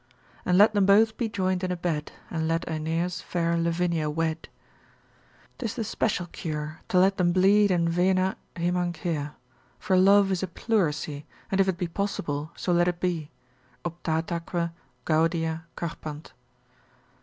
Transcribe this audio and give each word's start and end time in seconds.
And 0.45 0.57
let 0.57 0.73
them 0.73 0.87
both 0.87 1.15
be 1.15 1.29
joined 1.29 1.63
in 1.63 1.71
a 1.71 1.75
bed, 1.77 2.11
And 2.31 2.47
let 2.47 2.67
Aeneas 2.67 3.21
fair 3.21 3.55
Lavinia 3.55 4.09
wed; 4.09 4.49
'Tis 5.59 5.75
the 5.75 5.83
special 5.83 6.25
cure, 6.25 6.79
to 6.89 6.97
let 6.97 7.17
them 7.17 7.31
bleed 7.31 7.69
in 7.69 7.87
vena 7.87 8.35
Hymencaea, 8.55 9.35
for 9.77 9.95
love 9.95 10.31
is 10.31 10.41
a 10.41 10.47
pleurisy, 10.47 11.27
and 11.51 11.61
if 11.61 11.67
it 11.67 11.77
be 11.77 11.87
possible, 11.87 12.49
so 12.55 12.73
let 12.73 12.87
it 12.87 12.99
be,—optataque 12.99 14.71
gaudia 15.05 15.65
carpant. 15.75 16.31